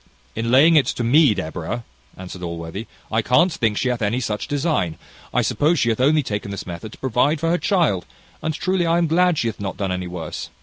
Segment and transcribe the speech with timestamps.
[0.35, 1.83] "In laying it to me, Deborah!"
[2.17, 4.97] answered Allworthy: "I can't think she hath any such design.
[5.31, 8.07] I suppose she hath only taken this method to provide for her child;
[8.41, 10.49] and truly I am glad she hath not done worse."